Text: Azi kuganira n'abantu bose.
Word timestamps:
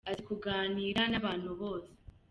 Azi 0.09 0.21
kuganira 0.27 1.01
n'abantu 1.07 1.49
bose. 1.61 1.91